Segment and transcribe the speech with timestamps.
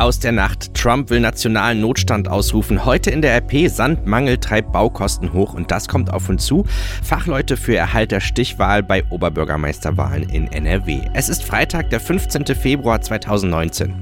[0.00, 0.72] Aus der Nacht.
[0.72, 2.86] Trump will nationalen Notstand ausrufen.
[2.86, 6.64] Heute in der RP Sandmangel treibt Baukosten hoch und das kommt auf uns zu.
[7.02, 11.02] Fachleute für Erhalt der Stichwahl bei Oberbürgermeisterwahlen in NRW.
[11.12, 12.46] Es ist Freitag, der 15.
[12.46, 13.94] Februar 2019.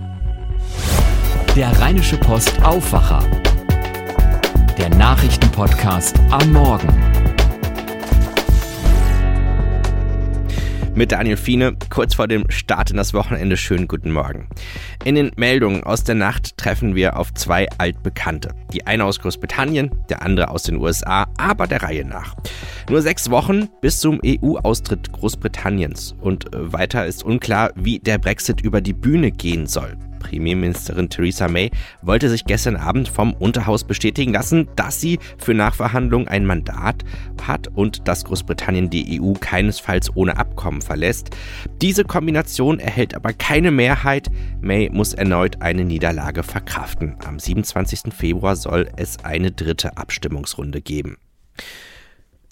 [1.57, 3.25] Der Rheinische Post Aufwacher.
[4.79, 7.28] Der Nachrichtenpodcast am Morgen.
[10.99, 11.77] Mit Daniel Fiene.
[11.91, 14.49] Kurz vor dem Start in das Wochenende schönen guten Morgen.
[15.05, 18.51] In den Meldungen aus der Nacht treffen wir auf zwei Altbekannte.
[18.73, 22.35] Die eine aus Großbritannien, der andere aus den USA, aber der Reihe nach.
[22.91, 28.81] Nur sechs Wochen bis zum EU-Austritt Großbritanniens und weiter ist unklar, wie der Brexit über
[28.81, 29.97] die Bühne gehen soll.
[30.19, 31.71] Premierministerin Theresa May
[32.03, 37.05] wollte sich gestern Abend vom Unterhaus bestätigen lassen, dass sie für Nachverhandlungen ein Mandat
[37.43, 41.31] hat und dass Großbritannien die EU keinesfalls ohne Abkommen verlässt.
[41.81, 44.29] Diese Kombination erhält aber keine Mehrheit.
[44.61, 47.17] May muss erneut eine Niederlage verkraften.
[47.25, 48.13] Am 27.
[48.13, 51.17] Februar soll es eine dritte Abstimmungsrunde geben.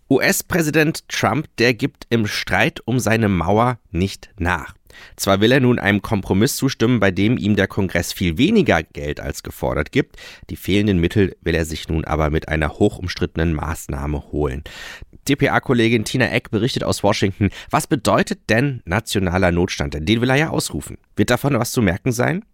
[0.08, 4.74] US-Präsident Trump, der gibt im Streit um seine Mauer nicht nach.
[5.16, 9.20] Zwar will er nun einem Kompromiss zustimmen, bei dem ihm der Kongress viel weniger Geld
[9.20, 10.16] als gefordert gibt,
[10.48, 14.62] die fehlenden Mittel will er sich nun aber mit einer hochumstrittenen Maßnahme holen.
[15.28, 19.94] DPA-Kollegin Tina Eck berichtet aus Washington, was bedeutet denn nationaler Notstand?
[19.94, 20.98] Denn den will er ja ausrufen.
[21.16, 22.44] Wird davon was zu merken sein?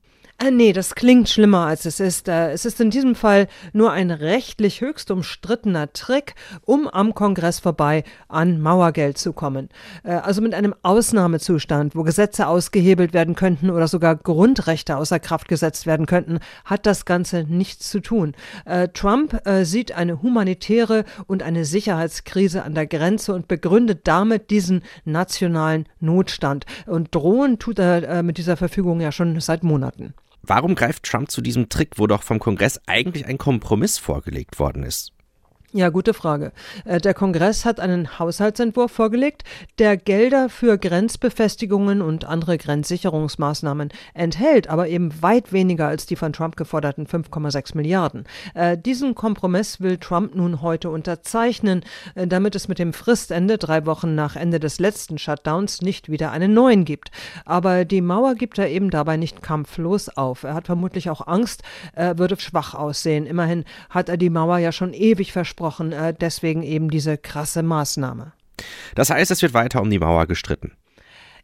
[0.42, 2.26] Äh, nee, das klingt schlimmer als es ist.
[2.26, 7.60] Äh, es ist in diesem Fall nur ein rechtlich höchst umstrittener Trick, um am Kongress
[7.60, 9.68] vorbei an Mauergeld zu kommen.
[10.02, 15.46] Äh, also mit einem Ausnahmezustand, wo Gesetze ausgehebelt werden könnten oder sogar Grundrechte außer Kraft
[15.46, 18.34] gesetzt werden könnten, hat das Ganze nichts zu tun.
[18.94, 25.86] Trump sieht eine humanitäre und eine Sicherheitskrise an der Grenze und begründet damit diesen nationalen
[26.00, 26.64] Notstand.
[26.86, 30.14] Und drohen tut er mit dieser Verfügung ja schon seit Monaten.
[30.42, 34.82] Warum greift Trump zu diesem Trick, wo doch vom Kongress eigentlich ein Kompromiss vorgelegt worden
[34.82, 35.12] ist?
[35.74, 36.52] Ja, gute Frage.
[36.84, 39.44] Äh, der Kongress hat einen Haushaltsentwurf vorgelegt,
[39.78, 46.34] der Gelder für Grenzbefestigungen und andere Grenzsicherungsmaßnahmen enthält, aber eben weit weniger als die von
[46.34, 48.24] Trump geforderten 5,6 Milliarden.
[48.52, 51.84] Äh, diesen Kompromiss will Trump nun heute unterzeichnen,
[52.16, 56.32] äh, damit es mit dem Fristende drei Wochen nach Ende des letzten Shutdowns nicht wieder
[56.32, 57.10] einen neuen gibt.
[57.46, 60.42] Aber die Mauer gibt er eben dabei nicht kampflos auf.
[60.42, 61.62] Er hat vermutlich auch Angst,
[61.94, 63.24] er würde schwach aussehen.
[63.24, 67.62] Immerhin hat er die Mauer ja schon ewig versprochen angesprochen, äh, deswegen eben diese krasse
[67.62, 68.32] Maßnahme.
[68.94, 70.72] Das heißt, es wird weiter um die Mauer gestritten.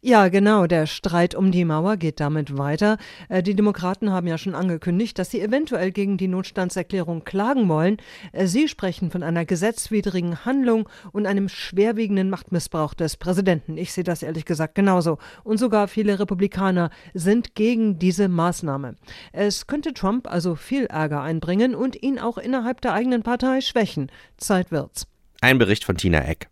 [0.01, 0.65] Ja, genau.
[0.65, 2.97] Der Streit um die Mauer geht damit weiter.
[3.27, 7.97] Äh, die Demokraten haben ja schon angekündigt, dass sie eventuell gegen die Notstandserklärung klagen wollen.
[8.31, 13.77] Äh, sie sprechen von einer gesetzwidrigen Handlung und einem schwerwiegenden Machtmissbrauch des Präsidenten.
[13.77, 15.17] Ich sehe das ehrlich gesagt genauso.
[15.43, 18.95] Und sogar viele Republikaner sind gegen diese Maßnahme.
[19.33, 24.09] Es könnte Trump also viel Ärger einbringen und ihn auch innerhalb der eigenen Partei schwächen.
[24.37, 25.07] Zeit wird's.
[25.41, 26.49] Ein Bericht von Tina Eck.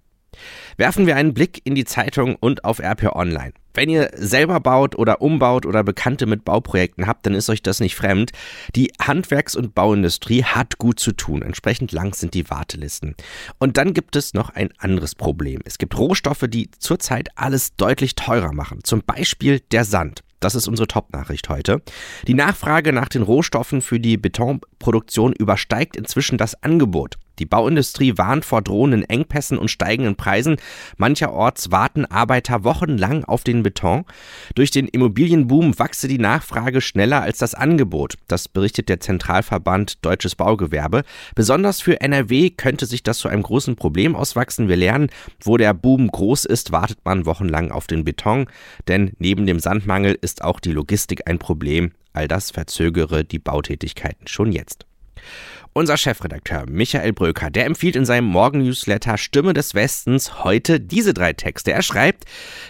[0.77, 3.53] Werfen wir einen Blick in die Zeitung und auf RP Online.
[3.77, 7.79] Wenn ihr selber baut oder umbaut oder Bekannte mit Bauprojekten habt, dann ist euch das
[7.79, 8.31] nicht fremd.
[8.75, 11.43] Die Handwerks- und Bauindustrie hat gut zu tun.
[11.43, 13.15] Entsprechend lang sind die Wartelisten.
[13.59, 15.61] Und dann gibt es noch ein anderes Problem.
[15.63, 18.79] Es gibt Rohstoffe, die zurzeit alles deutlich teurer machen.
[18.83, 20.23] Zum Beispiel der Sand.
[20.39, 21.83] Das ist unsere Top-Nachricht heute.
[22.27, 27.17] Die Nachfrage nach den Rohstoffen für die Betonproduktion übersteigt inzwischen das Angebot.
[27.39, 30.57] Die Bauindustrie warnt vor drohenden Engpässen und steigenden Preisen.
[30.97, 34.05] Mancherorts warten Arbeiter wochenlang auf den Beton.
[34.55, 38.15] Durch den Immobilienboom wachse die Nachfrage schneller als das Angebot.
[38.27, 41.03] Das berichtet der Zentralverband Deutsches Baugewerbe.
[41.35, 44.67] Besonders für NRW könnte sich das zu einem großen Problem auswachsen.
[44.67, 45.09] Wir lernen,
[45.41, 48.47] wo der Boom groß ist, wartet man wochenlang auf den Beton.
[48.87, 51.91] Denn neben dem Sandmangel ist auch die Logistik ein Problem.
[52.13, 54.87] All das verzögere die Bautätigkeiten schon jetzt.
[55.77, 61.33] Unser Chefredakteur Michael Bröker, der empfiehlt in seinem Morgen-Newsletter Stimme des Westens heute diese drei
[61.33, 61.71] Texte.
[61.71, 62.23] Er schreibt,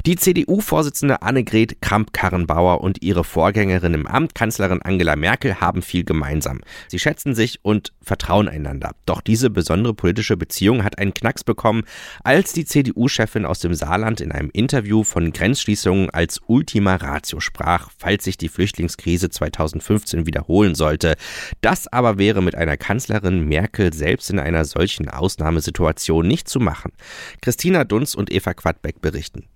[0.06, 6.60] die CDU-Vorsitzende Annegret Kramp-Karrenbauer und ihre Vorgängerin im Amt, Kanzlerin Angela Merkel, haben viel gemeinsam.
[6.90, 8.92] Sie schätzen sich und vertrauen einander.
[9.06, 11.86] Doch diese besondere politische Beziehung hat einen Knacks bekommen,
[12.26, 17.90] als die CDU-Chefin aus dem Saarland in einem Interview von Grenzschließungen als Ultima Ratio sprach,
[17.98, 21.16] falls sich die Flüchtlingskrise 2015 wiederholen sollte.
[21.62, 26.60] Das aber wäre mit einer Kanzlerin Kanzlerin Merkel selbst in einer solchen Ausnahmesituation nicht zu
[26.60, 26.94] machen.
[27.44, 29.48] Christina Dunz und Eva Quadbeck berichten.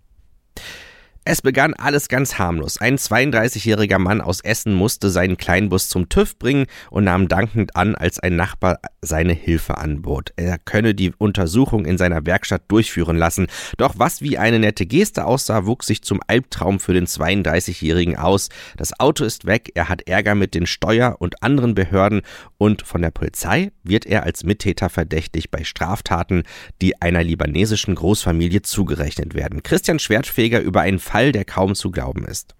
[1.23, 2.79] Es begann alles ganz harmlos.
[2.81, 7.93] Ein 32-jähriger Mann aus Essen musste seinen Kleinbus zum TÜV bringen und nahm dankend an,
[7.93, 10.33] als ein Nachbar seine Hilfe anbot.
[10.35, 13.45] Er könne die Untersuchung in seiner Werkstatt durchführen lassen.
[13.77, 18.49] Doch was wie eine nette Geste aussah, wuchs sich zum Albtraum für den 32-jährigen aus.
[18.75, 22.21] Das Auto ist weg, er hat Ärger mit den Steuer- und anderen Behörden
[22.57, 26.43] und von der Polizei wird er als Mittäter verdächtig bei Straftaten,
[26.81, 29.61] die einer libanesischen Großfamilie zugerechnet werden.
[29.61, 32.55] Christian Schwertfeger über einen Fall, der kaum zu glauben ist.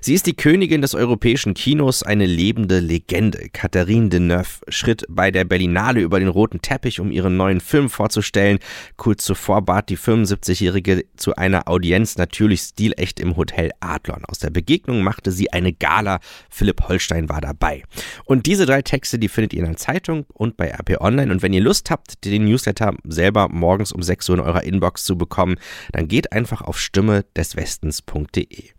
[0.00, 3.48] Sie ist die Königin des europäischen Kinos, eine lebende Legende.
[3.52, 8.58] Catherine Deneuve schritt bei der Berlinale über den roten Teppich, um ihren neuen Film vorzustellen.
[8.96, 14.24] Kurz zuvor bat die 75-Jährige zu einer Audienz natürlich stilecht im Hotel Adlon.
[14.26, 16.20] Aus der Begegnung machte sie eine Gala.
[16.50, 17.82] Philipp Holstein war dabei.
[18.24, 21.32] Und diese drei Texte, die findet ihr in der Zeitung und bei RP Online.
[21.32, 25.04] Und wenn ihr Lust habt, den Newsletter selber morgens um 6 Uhr in eurer Inbox
[25.04, 25.56] zu bekommen,
[25.92, 28.74] dann geht einfach auf stimme des Westens.de.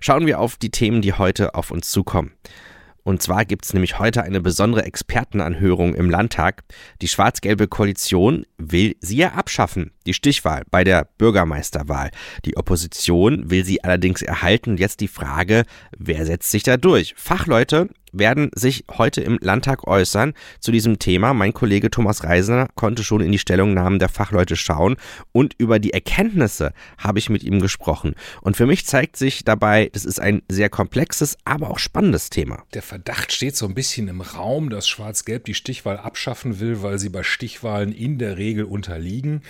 [0.00, 2.32] Schauen wir auf die Themen, die heute auf uns zukommen.
[3.02, 6.64] Und zwar gibt es nämlich heute eine besondere Expertenanhörung im Landtag.
[7.00, 12.10] Die schwarz-gelbe Koalition will sie ja abschaffen, die Stichwahl bei der Bürgermeisterwahl.
[12.44, 14.76] Die Opposition will sie allerdings erhalten.
[14.76, 15.64] Jetzt die Frage,
[15.96, 17.14] wer setzt sich da durch?
[17.16, 21.34] Fachleute werden sich heute im Landtag äußern zu diesem Thema.
[21.34, 24.96] Mein Kollege Thomas Reisner konnte schon in die Stellungnahmen der Fachleute schauen
[25.32, 28.14] und über die Erkenntnisse habe ich mit ihm gesprochen.
[28.40, 32.64] Und für mich zeigt sich dabei, das ist ein sehr komplexes, aber auch spannendes Thema.
[32.74, 36.98] Der Verdacht steht so ein bisschen im Raum, dass Schwarz-Gelb die Stichwahl abschaffen will, weil
[36.98, 39.42] sie bei Stichwahlen in der Regel unterliegen.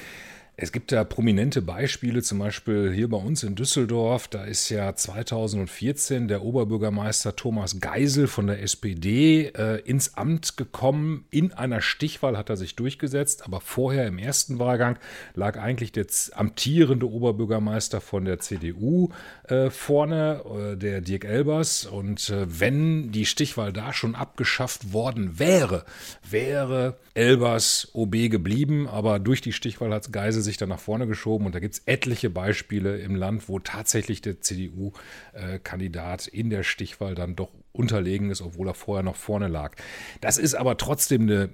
[0.62, 4.28] Es gibt da prominente Beispiele, zum Beispiel hier bei uns in Düsseldorf.
[4.28, 11.24] Da ist ja 2014 der Oberbürgermeister Thomas Geisel von der SPD äh, ins Amt gekommen.
[11.30, 14.98] In einer Stichwahl hat er sich durchgesetzt, aber vorher im ersten Wahlgang
[15.34, 16.04] lag eigentlich der
[16.34, 19.08] amtierende Oberbürgermeister von der CDU
[19.44, 21.86] äh, vorne, äh, der Dirk Elbers.
[21.86, 25.86] Und äh, wenn die Stichwahl da schon abgeschafft worden wäre,
[26.28, 31.46] wäre Elbers OB geblieben, aber durch die Stichwahl hat Geisel sich dann nach vorne geschoben
[31.46, 37.14] und da gibt es etliche Beispiele im Land, wo tatsächlich der CDU-Kandidat in der Stichwahl
[37.14, 39.76] dann doch unterlegen ist, obwohl er vorher noch vorne lag.
[40.20, 41.50] Das ist aber trotzdem eine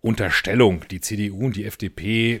[0.00, 0.84] Unterstellung.
[0.90, 2.40] Die CDU und die FDP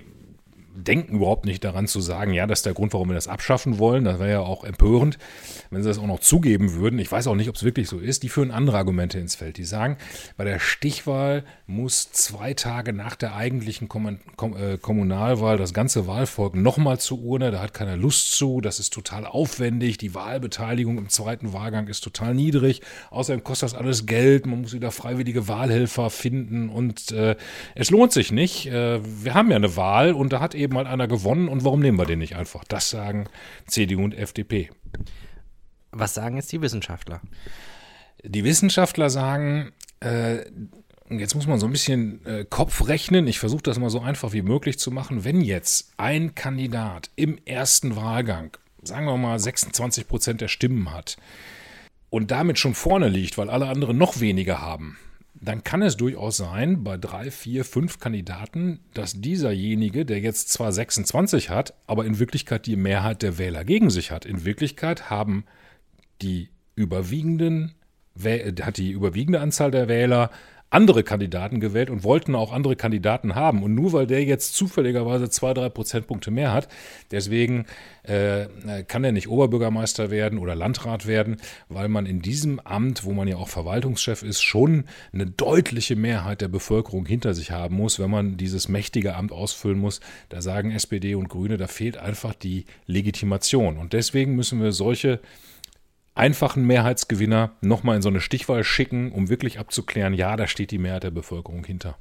[0.74, 3.78] denken überhaupt nicht daran zu sagen, ja, das ist der Grund, warum wir das abschaffen
[3.78, 4.04] wollen.
[4.04, 5.18] Das wäre ja auch empörend,
[5.70, 6.98] wenn sie das auch noch zugeben würden.
[6.98, 8.22] Ich weiß auch nicht, ob es wirklich so ist.
[8.22, 9.56] Die führen andere Argumente ins Feld.
[9.56, 9.96] Die sagen,
[10.36, 16.98] bei der Stichwahl muss zwei Tage nach der eigentlichen äh, Kommunalwahl das ganze Wahlvolk nochmal
[16.98, 17.50] zur Urne.
[17.50, 18.60] Da hat keiner Lust zu.
[18.60, 19.98] Das ist total aufwendig.
[19.98, 22.82] Die Wahlbeteiligung im zweiten Wahlgang ist total niedrig.
[23.10, 24.46] Außerdem kostet das alles Geld.
[24.46, 27.36] Man muss wieder freiwillige Wahlhelfer finden und äh,
[27.74, 28.66] es lohnt sich nicht.
[28.66, 31.80] Äh, wir haben ja eine Wahl und da hat eben halt einer gewonnen und warum
[31.80, 32.64] nehmen wir den nicht einfach?
[32.64, 33.28] Das sagen
[33.66, 34.70] CDU und FDP.
[35.92, 37.20] Was sagen jetzt die Wissenschaftler?
[38.22, 40.44] Die Wissenschaftler sagen, äh,
[41.08, 43.26] jetzt muss man so ein bisschen äh, Kopf rechnen.
[43.26, 45.24] Ich versuche das mal so einfach wie möglich zu machen.
[45.24, 51.16] Wenn jetzt ein Kandidat im ersten Wahlgang, sagen wir mal 26 Prozent der Stimmen hat
[52.10, 54.96] und damit schon vorne liegt, weil alle anderen noch weniger haben,
[55.40, 60.70] dann kann es durchaus sein, bei drei, vier, fünf Kandidaten, dass dieserjenige, der jetzt zwar
[60.70, 64.26] 26 hat, aber in Wirklichkeit die Mehrheit der Wähler gegen sich hat.
[64.26, 65.44] In Wirklichkeit haben
[66.20, 67.74] die überwiegenden,
[68.22, 70.30] hat die überwiegende Anzahl der Wähler
[70.70, 73.62] andere Kandidaten gewählt und wollten auch andere Kandidaten haben.
[73.62, 76.68] Und nur weil der jetzt zufälligerweise zwei, drei Prozentpunkte mehr hat,
[77.10, 77.66] deswegen
[78.04, 78.46] äh,
[78.86, 81.38] kann er nicht Oberbürgermeister werden oder Landrat werden,
[81.68, 86.40] weil man in diesem Amt, wo man ja auch Verwaltungschef ist, schon eine deutliche Mehrheit
[86.40, 90.00] der Bevölkerung hinter sich haben muss, wenn man dieses mächtige Amt ausfüllen muss.
[90.28, 93.76] Da sagen SPD und Grüne, da fehlt einfach die Legitimation.
[93.76, 95.20] Und deswegen müssen wir solche
[96.20, 100.78] einfachen Mehrheitsgewinner nochmal in so eine Stichwahl schicken, um wirklich abzuklären, ja, da steht die
[100.78, 101.96] Mehrheit der Bevölkerung hinter.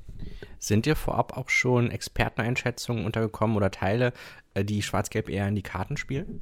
[0.60, 4.12] Sind dir vorab auch schon Experteneinschätzungen untergekommen oder Teile,
[4.56, 6.42] äh, die Schwarz-Gelb eher in die Karten spielen?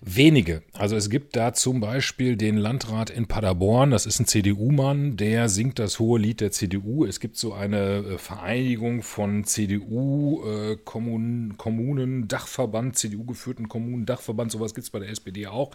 [0.00, 0.62] Wenige.
[0.74, 5.48] Also es gibt da zum Beispiel den Landrat in Paderborn, das ist ein CDU-Mann, der
[5.48, 7.04] singt das hohe Lied der CDU.
[7.04, 14.74] Es gibt so eine äh, Vereinigung von CDU-Kommunen, äh, Kommunen, Dachverband, CDU-geführten Kommunen, Dachverband, sowas
[14.74, 15.72] gibt es bei der SPD auch.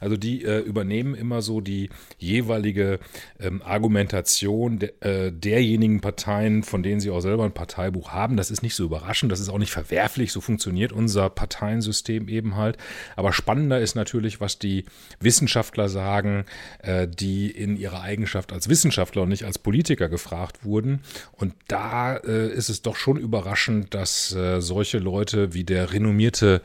[0.00, 3.00] Also die äh, übernehmen immer so die jeweilige
[3.38, 8.38] ähm, Argumentation de, äh, derjenigen Parteien, von denen sie auch selber ein Parteibuch haben.
[8.38, 12.56] Das ist nicht so überraschend, das ist auch nicht verwerflich, so funktioniert unser Parteiensystem eben
[12.56, 12.78] halt.
[13.14, 14.84] Aber spannend spannender ist natürlich, was die
[15.18, 16.44] Wissenschaftler sagen,
[16.78, 21.00] äh, die in ihrer Eigenschaft als Wissenschaftler und nicht als Politiker gefragt wurden.
[21.32, 26.62] Und da äh, ist es doch schon überraschend, dass äh, solche Leute wie der renommierte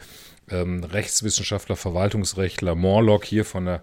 [0.51, 3.81] ähm, Rechtswissenschaftler, Verwaltungsrechtler, Morlock hier von der,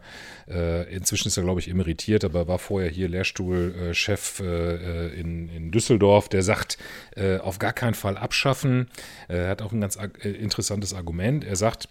[0.48, 5.48] äh, inzwischen ist er, glaube ich, emeritiert, aber war vorher hier Lehrstuhlchef äh, äh, in,
[5.48, 6.78] in Düsseldorf, der sagt,
[7.42, 8.88] auf gar keinen Fall abschaffen.
[9.28, 11.44] Er hat auch ein ganz interessantes Argument.
[11.44, 11.88] Er sagt,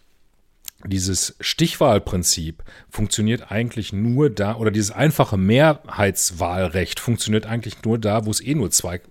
[0.85, 8.31] dieses Stichwahlprinzip funktioniert eigentlich nur da, oder dieses einfache Mehrheitswahlrecht funktioniert eigentlich nur da, wo
[8.31, 9.01] es eh nur zwei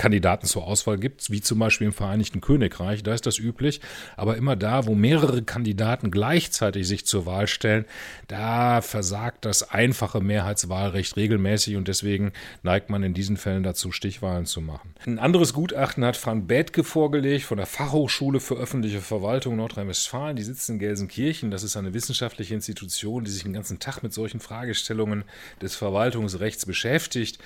[0.00, 3.82] Kandidaten zur Auswahl gibt, wie zum Beispiel im Vereinigten Königreich, da ist das üblich.
[4.16, 7.84] Aber immer da, wo mehrere Kandidaten gleichzeitig sich zur Wahl stellen,
[8.26, 14.46] da versagt das einfache Mehrheitswahlrecht regelmäßig und deswegen neigt man in diesen Fällen dazu, Stichwahlen
[14.46, 14.94] zu machen.
[15.04, 20.34] Ein anderes Gutachten hat Frank Bethke vorgelegt von der Fachhochschule für öffentliche Verwaltung Nordrhein-Westfalen.
[20.34, 21.50] Die sitzt in Gelsenkirchen.
[21.50, 25.24] Das ist eine wissenschaftliche Institution, die sich den ganzen Tag mit solchen Fragestellungen
[25.60, 27.38] des Verwaltungsrechts beschäftigt.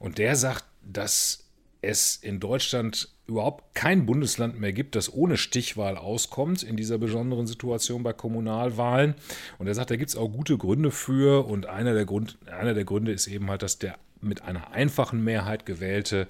[0.00, 1.44] Und der sagt, dass
[1.82, 7.46] es in Deutschland überhaupt kein Bundesland mehr gibt, das ohne Stichwahl auskommt in dieser besonderen
[7.46, 9.14] Situation bei Kommunalwahlen.
[9.58, 11.46] Und er sagt, da gibt es auch gute Gründe für.
[11.46, 15.24] Und einer der, Grund, einer der Gründe ist eben halt, dass der mit einer einfachen
[15.24, 16.26] Mehrheit gewählte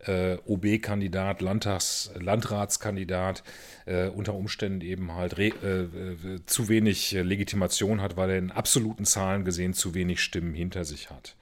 [0.00, 3.42] äh, OB-Kandidat, Landratskandidat
[3.86, 8.50] äh, unter Umständen eben halt re, äh, äh zu wenig Legitimation hat, weil er in
[8.50, 11.36] absoluten Zahlen gesehen zu wenig Stimmen hinter sich hat.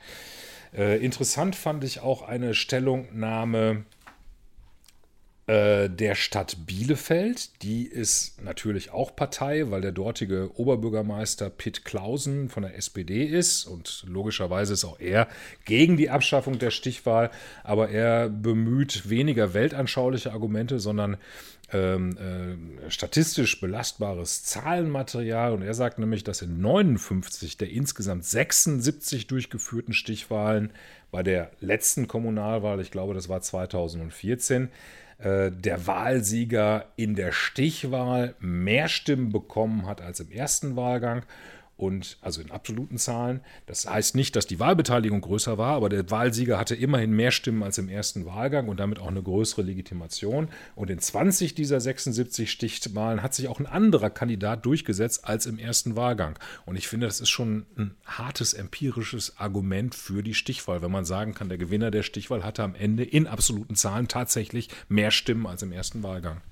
[0.77, 3.85] Äh, interessant fand ich auch eine Stellungnahme
[5.49, 7.63] äh, der Stadt Bielefeld.
[7.63, 13.65] Die ist natürlich auch Partei, weil der dortige Oberbürgermeister Pitt Clausen von der SPD ist
[13.65, 15.27] und logischerweise ist auch er
[15.65, 17.31] gegen die Abschaffung der Stichwahl,
[17.65, 21.17] aber er bemüht weniger weltanschauliche Argumente, sondern
[21.73, 25.53] ähm, äh, statistisch belastbares Zahlenmaterial.
[25.53, 30.71] Und er sagt nämlich, dass in 59 der insgesamt 76 durchgeführten Stichwahlen
[31.11, 34.69] bei der letzten Kommunalwahl, ich glaube, das war 2014,
[35.19, 41.23] äh, der Wahlsieger in der Stichwahl mehr Stimmen bekommen hat als im ersten Wahlgang
[41.79, 43.41] und also in absoluten Zahlen.
[43.67, 47.63] Das heißt nicht, dass die Wahlbeteiligung größer war, aber der Wahlsieger hatte immerhin mehr Stimmen
[47.63, 50.49] als im ersten Wahlgang und damit auch eine größere Legitimation.
[50.75, 55.59] Und in 20 dieser 76 Stichwahlen hat sich auch ein anderer Kandidat durchgesetzt als im
[55.59, 56.37] ersten Wahlgang.
[56.67, 61.05] Und ich finde, das ist schon ein hartes empirisches Argument für die Stichwahl, wenn man
[61.05, 65.47] sagen kann, der Gewinner der Stichwahl hatte am Ende in absoluten Zahlen tatsächlich mehr Stimmen
[65.47, 66.43] als im ersten Wahlgang.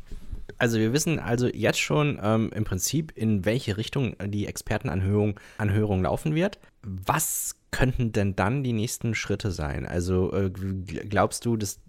[0.58, 6.02] Also wir wissen also jetzt schon ähm, im Prinzip, in welche Richtung die Expertenanhörung Anhörung
[6.02, 6.58] laufen wird.
[6.82, 9.86] Was könnten denn dann die nächsten Schritte sein?
[9.86, 11.80] Also äh, glaubst du, dass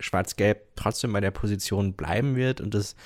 [0.00, 2.96] Schwarz-Gelb trotzdem bei der Position bleiben wird und das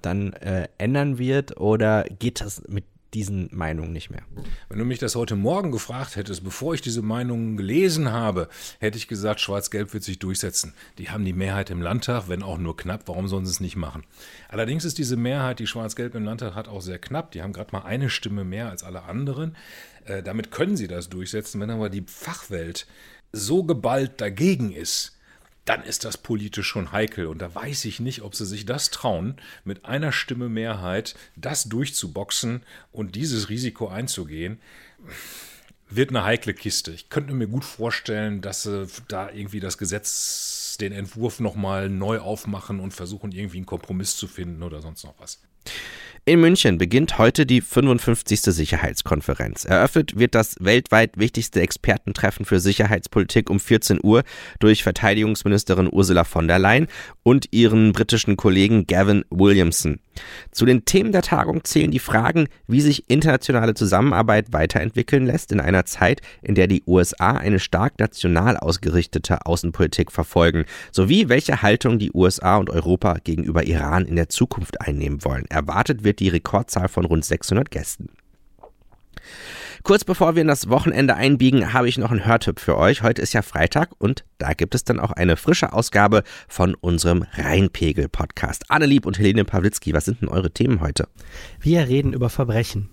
[0.00, 1.60] dann äh, ändern wird?
[1.60, 4.22] Oder geht das mit diesen Meinungen nicht mehr.
[4.68, 8.48] Wenn du mich das heute Morgen gefragt hättest, bevor ich diese Meinungen gelesen habe,
[8.80, 10.74] hätte ich gesagt, Schwarz-Gelb wird sich durchsetzen.
[10.98, 13.02] Die haben die Mehrheit im Landtag, wenn auch nur knapp.
[13.06, 14.04] Warum sollen sie es nicht machen?
[14.48, 17.30] Allerdings ist diese Mehrheit, die Schwarz-Gelb im Landtag hat, auch sehr knapp.
[17.32, 19.56] Die haben gerade mal eine Stimme mehr als alle anderen.
[20.04, 21.60] Äh, damit können sie das durchsetzen.
[21.60, 22.86] Wenn aber die Fachwelt
[23.32, 25.13] so geballt dagegen ist,
[25.64, 27.26] dann ist das politisch schon heikel.
[27.26, 31.64] Und da weiß ich nicht, ob sie sich das trauen, mit einer Stimme Mehrheit das
[31.64, 34.60] durchzuboxen und dieses Risiko einzugehen.
[35.88, 36.92] Wird eine heikle Kiste.
[36.92, 42.18] Ich könnte mir gut vorstellen, dass sie da irgendwie das Gesetz, den Entwurf nochmal neu
[42.18, 45.40] aufmachen und versuchen, irgendwie einen Kompromiss zu finden oder sonst noch was.
[46.26, 48.40] In München beginnt heute die 55.
[48.40, 49.66] Sicherheitskonferenz.
[49.66, 54.22] Eröffnet wird das weltweit wichtigste Expertentreffen für Sicherheitspolitik um 14 Uhr
[54.58, 56.86] durch Verteidigungsministerin Ursula von der Leyen
[57.24, 60.00] und ihren britischen Kollegen Gavin Williamson.
[60.50, 65.60] Zu den Themen der Tagung zählen die Fragen, wie sich internationale Zusammenarbeit weiterentwickeln lässt in
[65.60, 71.98] einer Zeit, in der die USA eine stark national ausgerichtete Außenpolitik verfolgen, sowie welche Haltung
[71.98, 75.44] die USA und Europa gegenüber Iran in der Zukunft einnehmen wollen.
[75.54, 78.10] Erwartet wird die Rekordzahl von rund 600 Gästen.
[79.84, 83.02] Kurz bevor wir in das Wochenende einbiegen, habe ich noch einen Hörtipp für euch.
[83.02, 87.26] Heute ist ja Freitag und da gibt es dann auch eine frische Ausgabe von unserem
[87.34, 88.70] Rheinpegel-Podcast.
[88.70, 91.06] Annelieb und Helene Pawlitzki, was sind denn eure Themen heute?
[91.60, 92.88] Wir reden über Verbrechen.